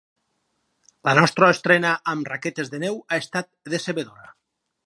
[1.09, 4.35] La nostra estrena amb raquetes de neu ha estat decebedora.